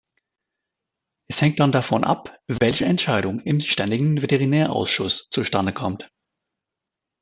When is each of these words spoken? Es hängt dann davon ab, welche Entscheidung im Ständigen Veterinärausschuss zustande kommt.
Es 1.29 1.43
hängt 1.43 1.59
dann 1.59 1.71
davon 1.71 2.03
ab, 2.03 2.35
welche 2.47 2.85
Entscheidung 2.85 3.39
im 3.39 3.59
Ständigen 3.61 4.23
Veterinärausschuss 4.23 5.27
zustande 5.29 5.73
kommt. 5.73 6.11